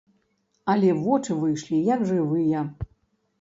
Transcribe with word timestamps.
Але 0.71 0.89
вочы 1.01 1.37
выйшлі 1.43 1.83
як 1.91 2.07
жывыя. 2.09 2.65